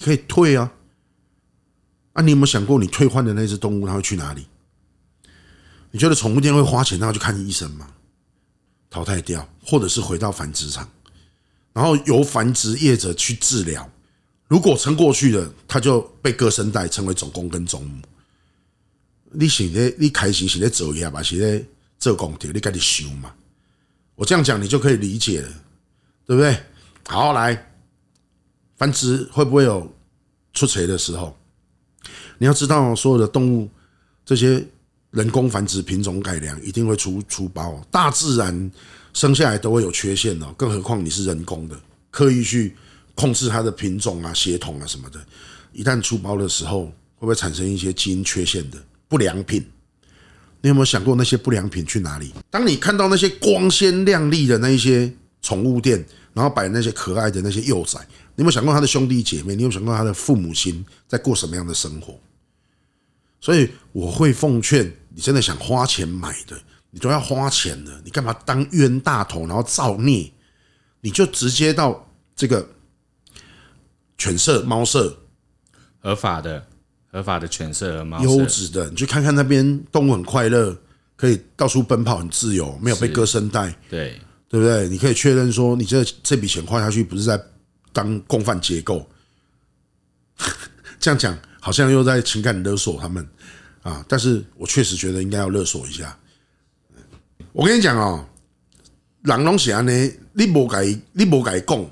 [0.00, 0.72] 可以退啊。
[2.12, 4.46] 啊，你有没有想过你退换的那只动物它会去哪里？
[5.90, 7.88] 你觉得宠物店会花钱让它去看医生吗？
[8.88, 10.88] 淘汰掉，或者是回到繁殖场，
[11.72, 13.90] 然后由繁殖业者去治疗。
[14.50, 18.02] 如果撑过去了，他就被割声带，成为总公跟总母。
[19.30, 21.22] 你现在你开始是在做业吧？
[21.22, 21.64] 是在
[22.00, 23.32] 做公的，你赶紧想嘛。
[24.16, 25.48] 我这样讲，你就可以理解了，
[26.26, 26.58] 对不对？
[27.06, 27.64] 好，来
[28.76, 29.88] 繁殖会不会有
[30.52, 31.38] 出错的时候？
[32.38, 33.70] 你要知道，所有的动物
[34.26, 34.66] 这些
[35.12, 37.80] 人工繁殖、品种改良，一定会出出包。
[37.88, 38.68] 大自然
[39.12, 42.76] 生下来都会有缺陷哦，更何况你是人工的，刻意去。
[43.14, 45.20] 控制它的品种啊、血统啊什么的，
[45.72, 49.64] 一旦出包的时候，会不会产生一些基因缺陷的不良品？
[50.62, 52.32] 你有没有想过那些不良品去哪里？
[52.50, 57.98] 当你看到那些光鲜亮丽的那一些宠物店，然后摆那些可爱的那些幼崽，
[58.36, 59.56] 你有没有想过他的兄弟姐妹？
[59.56, 62.18] 你有没有想过他的父母亲在过什么样的生活？
[63.40, 70.30] 所以我会奉劝你，真的想花钱买的，你都要花钱的，你干嘛当冤大头，然后造孽？
[71.00, 72.68] 你就直接到这个
[74.20, 75.16] 犬舍、猫舍，
[75.98, 76.66] 合法的、
[77.10, 80.76] 合法的犬舍和猫舍，优质的，你去看看那边动物很快乐，
[81.16, 84.90] 可以到处奔跑，很自由，没有被割声带，对对不对？
[84.90, 87.42] 你可以确认说，你这这笔钱花下去不是在
[87.94, 89.08] 当共犯结构，
[91.00, 93.26] 这样讲好像又在情感勒索他们
[93.80, 94.04] 啊！
[94.06, 96.14] 但是我确实觉得应该要勒索一下。
[97.52, 98.22] 我跟你讲哦，
[99.22, 99.92] 狼龙喜安呢？
[100.34, 101.90] 你不该，你不该讲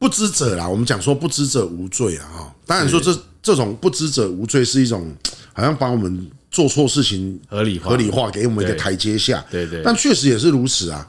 [0.00, 0.66] 不知者啦。
[0.66, 2.24] 我们讲说不知者无罪啊。
[2.26, 5.14] 哈，当然说这这种不知者无罪是一种，
[5.52, 9.44] 好像把我们做错事情合理合理化，给我们一个台阶下。
[9.50, 9.82] 对对。
[9.84, 11.08] 但确实也是如此啊，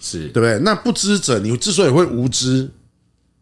[0.00, 0.58] 是对不对？
[0.60, 2.68] 那不知者，你之所以会无知，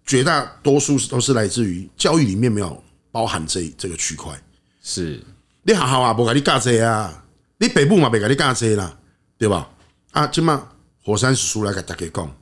[0.05, 2.83] 绝大多数都是来自于教育里面没有
[3.13, 4.37] 包含这这个区块。
[4.83, 5.23] 是，
[5.63, 7.25] 你好好啊，不给你教这啊，
[7.59, 8.99] 你北部嘛，别给你教这啦，
[9.39, 9.71] 对吧？
[10.11, 10.69] 啊，今嘛
[11.05, 12.37] 火山叔叔来给大家讲。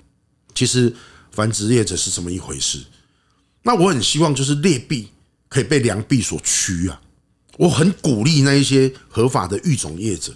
[0.55, 0.91] 其实
[1.37, 2.83] 繁殖业者是怎么一回事？
[3.63, 5.09] 那我很希望就是劣币
[5.49, 7.03] 可以被良币所驱啊！
[7.59, 10.33] 我很鼓励那一些合法的育种业者，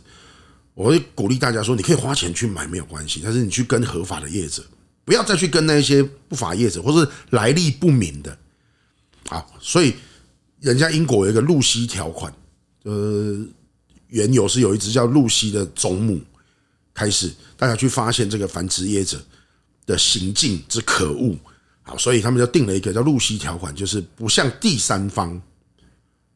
[0.75, 4.63] 我会鼓励大家说，你可以花钱去买没有关系，但是你去跟合法的业者，
[5.05, 8.37] 不要再去跟那些不法业者或是来历不明的。
[9.27, 9.95] 好，所以
[10.61, 12.31] 人家英国有一个露西条款，
[12.83, 13.39] 呃，
[14.09, 16.21] 原有是有一只叫露西的种母
[16.93, 19.23] 开始，大家去发现这个繁殖业者。
[19.91, 21.37] 的行径之可恶，
[21.83, 25.41] 好，所以他们就定了一个叫露西条款，就是不向第三方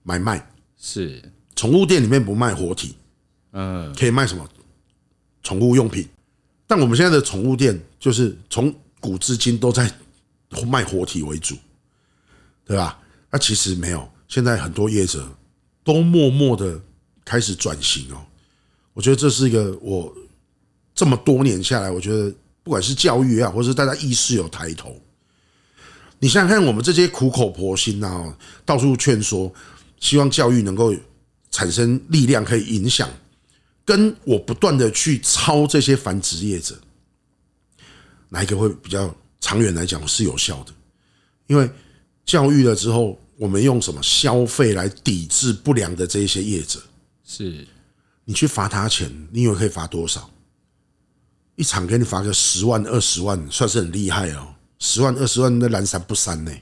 [0.02, 0.44] 买卖。
[0.76, 1.22] 是，
[1.54, 2.96] 宠物店里面不卖活体，
[3.52, 4.44] 嗯，可以卖什么？
[5.44, 6.08] 宠物用品。
[6.66, 9.88] 但我们现在的宠物店就是从古至今都在
[10.66, 11.54] 卖活体为主，
[12.64, 12.98] 对吧？
[13.30, 15.30] 那其实没有，现在很多业者
[15.84, 16.80] 都默默的
[17.24, 18.26] 开始转型哦。
[18.92, 20.12] 我觉得这是一个我
[20.94, 22.34] 这么多年下来，我觉得。
[22.64, 24.98] 不管是教育啊，或是大家意识有抬头，
[26.18, 29.52] 你想想看，我们这些苦口婆心啊，到处劝说，
[30.00, 30.92] 希望教育能够
[31.50, 33.08] 产生力量，可以影响，
[33.84, 36.74] 跟我不断的去抄这些繁殖业者，
[38.30, 40.72] 哪一个会比较长远来讲是有效的？
[41.46, 41.70] 因为
[42.24, 46.82] 教育了之后，我们用什么消费来抵制不良的这些业者？
[47.26, 47.66] 是
[48.24, 50.30] 你去罚他钱，你以为可以罚多少？
[51.56, 54.54] 一场给你罚个十万二十万，算是很厉害哦。
[54.78, 56.52] 十万二十万，那拦三不删呢？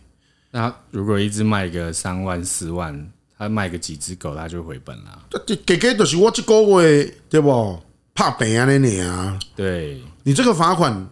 [0.51, 5.27] 那如果一只卖个三万四万，他卖个几只狗，他就回本了。
[5.47, 7.83] 这给给就是我这个月对不？
[8.15, 9.39] 怕赔啊那年啊。
[9.57, 11.09] 对，你这个罚款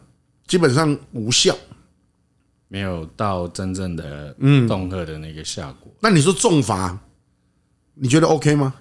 [0.46, 1.56] 基本上无效，
[2.68, 5.90] 没有到真正的嗯恫吓的那个效果。
[6.00, 6.98] 那你说重罚，
[7.94, 8.74] 你觉得 OK 吗？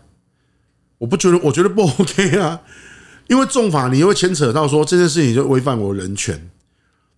[0.97, 2.61] 我不觉得，我觉得不 OK 啊。
[3.29, 6.49] 因为重罚，你又会牵扯到说这件事情就违反我人权。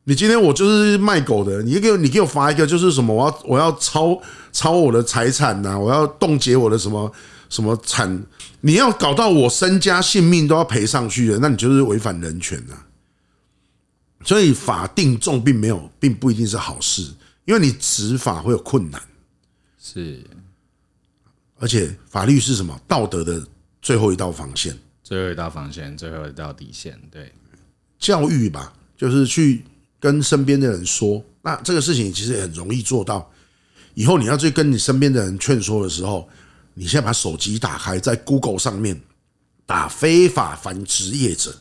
[0.04, 3.14] 你今天我就是卖狗的，你给我你给我罚一个就是什么？
[3.14, 4.22] 我要我要抄
[4.52, 7.10] 抄我的财产呐，我要冻结我的什么
[7.50, 8.22] 什么产？
[8.60, 12.76] 你要搞到我身家性命都要赔上去的，那你就是违反人权啊。
[14.26, 17.04] 所以法定重并没有，并不一定是好事，
[17.46, 19.02] 因为你执法会有困难。
[19.80, 20.20] 是，
[21.58, 22.78] 而且法律是什么？
[22.88, 23.42] 道德的
[23.82, 24.78] 最后一道防线。
[25.12, 27.34] 最后一道防线，最后一道底线，对，
[28.00, 29.62] 教育吧，就是去
[30.00, 33.30] 跟身边的人说，那这个事情其实也很容易做到。
[33.94, 36.30] 以后你要去跟你身边的人劝说的时候，
[36.76, 39.02] 你先把手机打开，在 Google 上面
[39.66, 41.54] 打非法繁殖业者，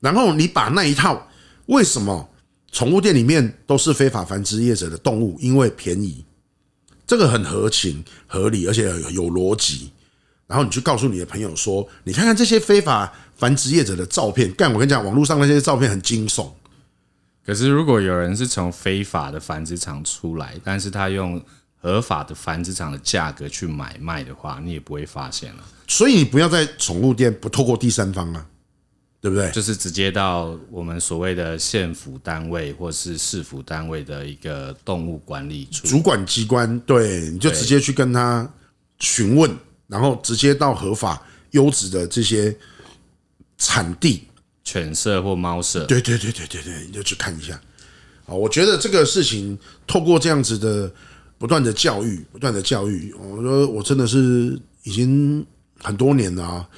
[0.00, 1.28] 然后你把那一套
[1.66, 2.28] 为什么
[2.72, 6.24] 宠物店里面都是非法繁殖业者的动物，因为便宜，
[7.06, 9.92] 这个很合情合理，而且有逻辑。
[10.50, 14.68] 然后你去告诉你的朋友说：“你看看这些非法繁殖业者的照片，干！
[14.72, 16.48] 我跟你讲，网络上那些照片很惊悚。
[17.46, 21.40] 可是如果有人是从非法的繁殖场出来，但是他用
[21.80, 25.62] 合法的繁殖场的价格去买卖的话，你也不会发现了。
[25.86, 28.44] 所以你不要在宠物店不透过第三方啊，
[29.20, 29.48] 对不对？
[29.52, 38.52] 就是直接到我们所谓的县府单位或是市府单位的一个动物管理处主管机关，对，你就直接去跟他
[38.98, 39.48] 询问。”
[39.90, 41.20] 然后直接到合法
[41.50, 42.56] 优质的这些
[43.58, 44.22] 产地，
[44.62, 47.60] 犬舍或猫舍，对对对对对对，你就去看一下。
[48.26, 50.90] 啊，我觉得这个事情透过这样子的
[51.36, 55.44] 不断的教育，不断的教育，我说我真的是已经
[55.82, 56.68] 很多年了啊。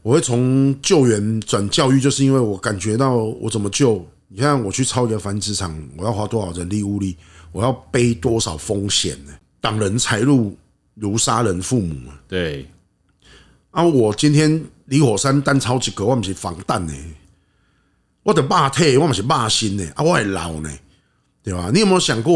[0.00, 7.16] 我会从救援转教育，就是因为我感觉到我怎么救你看我去超一个繁殖场，我要花多少人力物力？
[7.52, 9.32] 我要背多少风险呢？
[9.60, 10.56] 挡人财路
[11.00, 12.10] 如杀人父母。
[12.26, 12.68] 对。
[13.70, 16.92] 啊，我今天离火山单抄几个，我不是防弹呢，
[18.22, 20.70] 我的肉体，我不是肉心呢，啊，我还老呢，
[21.42, 21.70] 对吧？
[21.72, 22.34] 你有没有想过，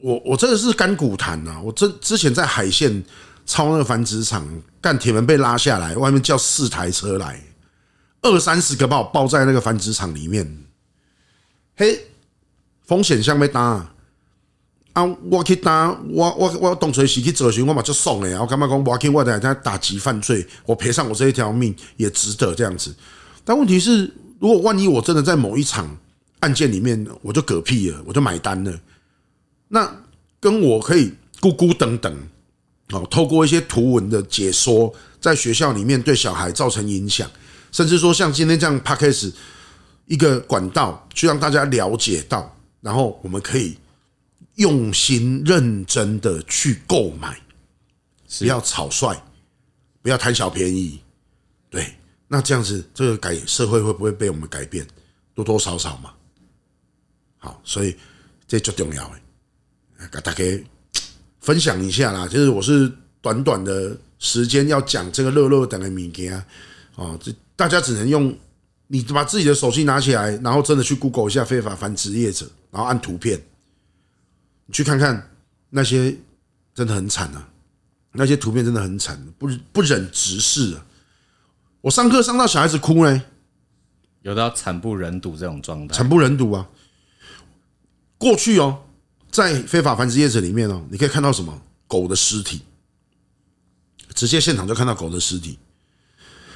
[0.00, 1.60] 我我真的是甘苦谈呐！
[1.62, 3.04] 我之之前在海线
[3.44, 4.48] 抄那个繁殖场，
[4.80, 7.40] 干铁门被拉下来，外面叫四台车来，
[8.22, 10.64] 二三十个把我包在那个繁殖场里面，
[11.76, 12.06] 嘿，
[12.86, 13.94] 风险像被打。
[14.98, 15.16] 啊！
[15.30, 18.28] 我去打我我我当初是去做寻，我嘛就爽的。
[18.40, 22.92] 我感觉讲，我去我在在打击犯罪，我赔上我这一条命也值得这样子。
[23.44, 25.96] 但问题是，如果万一我真的在某一场
[26.40, 28.72] 案件里面，我就嗝屁了，我就买单了，
[29.68, 29.88] 那
[30.40, 32.12] 跟我可以咕咕等等
[32.90, 37.30] 哦，透过一些图文的解说，在学校里面对小孩造成影响，
[37.70, 39.32] 甚至说像今天这样 Podcast
[40.06, 43.76] 一个管道，去让大家了解到，然后我们可以。
[44.58, 47.40] 用心认真的去购买，
[48.38, 49.16] 不要草率，
[50.02, 51.00] 不要贪小便宜，
[51.70, 51.94] 对，
[52.26, 54.84] 那这样子这个改社会会不会被我们改变？
[55.32, 56.12] 多多少少嘛。
[57.36, 57.96] 好，所以
[58.48, 59.04] 这最重要
[60.00, 60.44] 诶，给大家
[61.40, 62.26] 分享一下啦。
[62.26, 66.46] 就是我是短短的时间要讲这个热热等的物件啊，
[66.96, 68.36] 哦，这大家只能用
[68.88, 73.40] 你把自己的手机拿起来，然后真的去 Google 一下非法繁殖业者，然后按图片。
[74.68, 75.30] 你去看看
[75.70, 76.14] 那些
[76.74, 77.48] 真的很惨啊，
[78.12, 80.84] 那些图片真的很惨，不不忍直视啊！
[81.80, 83.22] 我上课上到小孩子哭呢，
[84.20, 86.68] 有到惨不忍睹这种状态，惨不忍睹啊！
[88.18, 88.84] 过去哦，
[89.30, 91.62] 在非法繁殖业者里面哦，你可以看到什么？
[91.86, 92.60] 狗的尸体，
[94.14, 95.58] 直接现场就看到狗的尸体，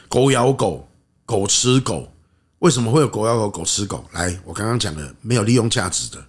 [0.07, 0.87] 狗咬狗，
[1.25, 2.13] 狗吃狗，
[2.59, 4.05] 为什么会有狗咬狗，狗吃狗？
[4.13, 6.23] 来，我刚刚讲的没有利用价值的。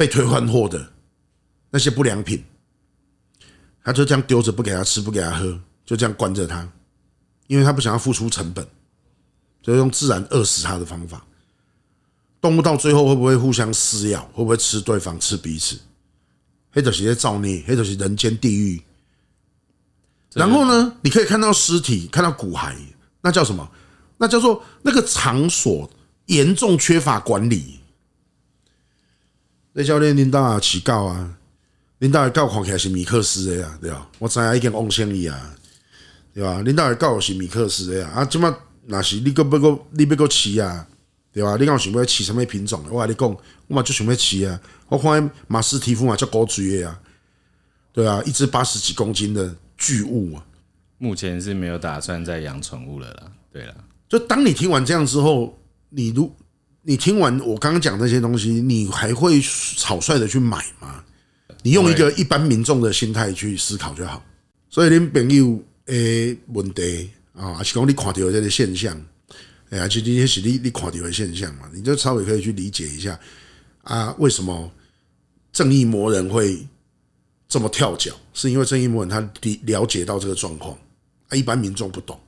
[0.00, 0.94] 被退换货的
[1.68, 2.42] 那些不良品，
[3.84, 6.66] 他就这样丢着，不给他吃，不给他喝，就这样关着他，
[7.48, 8.66] 因为他不想要付出成本，
[9.60, 11.22] 就用自然饿死他的方法。
[12.40, 14.22] 动物到最后会不会互相撕咬？
[14.32, 15.78] 会不会吃对方、吃彼此？
[16.70, 18.82] 黑者是在造孽，黑者是人间地狱。
[20.32, 22.74] 然后呢，你可以看到尸体，看到骨骸，
[23.20, 23.70] 那叫什么？
[24.16, 25.90] 那叫做那个场所
[26.24, 27.79] 严重缺乏管理。
[29.72, 31.38] 那教练领导啊，起告啊，
[31.98, 34.08] 领导的告看起来是米克斯的呀，对吧？
[34.18, 35.56] 我知影已经往生伊啊，
[36.34, 36.60] 对吧？
[36.62, 38.54] 领导的告是米克斯的呀，啊，即马
[38.86, 40.86] 那是你个不个，你要个饲啊，
[41.32, 41.56] 对吧？
[41.56, 42.84] 你讲想要饲什么品种？
[42.90, 43.36] 我跟你讲，
[43.68, 44.60] 我嘛就想要饲啊。
[44.88, 47.00] 我看马斯提夫嘛叫狗嘴的啊，
[47.92, 50.44] 对啊，一只八十几公斤的巨物啊。
[50.98, 53.30] 目前是没有打算再养宠物了啦。
[53.52, 53.74] 对了，
[54.08, 55.56] 就当你听完这样之后，
[55.90, 56.34] 你如
[56.82, 59.40] 你听完我刚刚讲那些东西，你还会
[59.76, 61.04] 草率的去买吗？
[61.62, 64.24] 你用一个一般民众的心态去思考就好。
[64.70, 68.98] 所以，您朋友诶问题啊，还是讲你看到这个现象，
[69.68, 73.18] 哎呀，其实也是你你看到的现象嘛，你就稍微可以去理解一下
[73.82, 74.72] 啊，为什么
[75.52, 76.66] 正义魔人会
[77.46, 78.12] 这么跳脚？
[78.32, 80.78] 是因为正义魔人他了了解到这个状况，
[81.28, 82.18] 啊，一般民众不懂，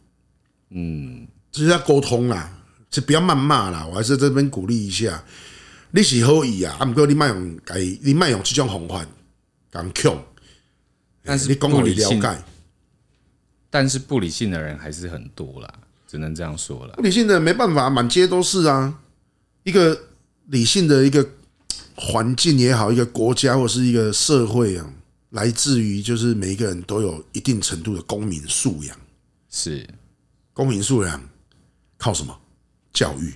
[0.71, 2.59] 嗯，这是要沟通啦。
[2.93, 5.25] 就不要谩骂啦，我还是这边鼓励一下。
[5.93, 9.05] 你是好意啊，啊，不过你卖用改，你卖用这种方法，
[9.73, 10.25] 讲强。
[11.25, 12.45] 但是你讲我了解，
[13.71, 15.73] 但是不理性的人还是很多啦，
[16.07, 16.95] 只能这样说了。
[16.97, 19.01] 不理性的人没办法，满街都是啊。
[19.63, 19.99] 一个
[20.49, 21.27] 理性的一个
[21.95, 24.93] 环境也好，一个国家或是一个社会啊，
[25.31, 28.95] 来自于就是每一个人都有一定程度的公民素养。
[29.49, 29.89] 是
[30.53, 31.23] 公民素养
[31.97, 32.39] 靠什么？
[32.93, 33.33] 教育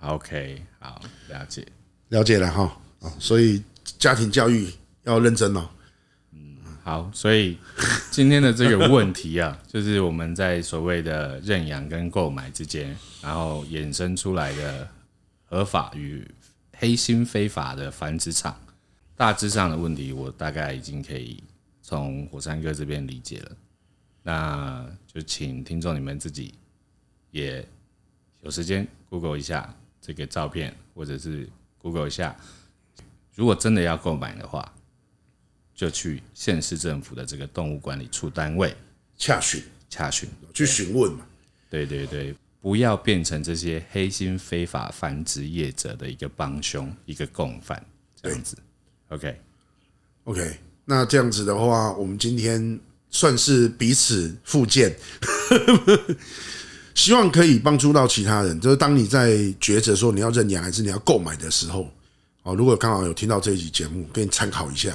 [0.00, 1.66] ，OK，好，了解，
[2.08, 2.80] 了解了哈，
[3.18, 3.62] 所以
[3.98, 4.70] 家庭教育
[5.04, 5.70] 要认真哦。
[6.32, 7.56] 嗯，好，所以
[8.10, 14.86] 今天的这个问题啊， 就是我们在所谓的认养跟购买之间，然后衍生出来的
[15.44, 16.30] 合法与
[16.76, 18.54] 黑心非法的繁殖场，
[19.16, 21.42] 大致上的问题，我大概已经可以
[21.82, 23.56] 从火山哥这边理解了。
[24.22, 26.52] 那就请听众你们自己
[27.30, 27.66] 也。
[28.42, 32.36] 有时间 Google 一下这个照片，或者是 Google 一下，
[33.34, 34.74] 如果真的要购买的话，
[35.74, 38.74] 就去县市政府的这个动物管理处单位
[39.16, 41.26] 洽询、洽询去询问嘛。
[41.70, 47.84] 对对对，不要变成这些黑心非法繁殖业者的一个帮凶、一个共犯
[48.20, 48.56] 这样子。
[49.08, 49.40] OK
[50.24, 52.78] OK，那这样子的话，我们今天
[53.10, 54.96] 算是彼此复健。
[56.98, 58.60] 希望可以帮助到其他人。
[58.60, 59.30] 就是当你在
[59.60, 61.88] 抉择说你要认养还是你要购买的时候，
[62.42, 64.90] 哦，如果刚好有听到这一集节目，给你参考一下，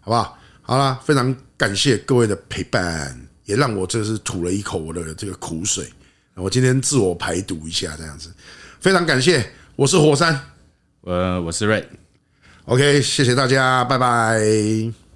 [0.00, 0.38] 好不好？
[0.60, 5.90] 好啦，非常感谢各位的陪伴，也让我这是吐了一口我的这个苦水。
[6.34, 8.30] 我今天自我排毒一下，这样子，
[8.78, 9.50] 非常感谢。
[9.74, 10.38] 我是火山，
[11.00, 11.88] 呃，我是瑞。
[12.66, 15.07] OK，谢谢大家，拜拜。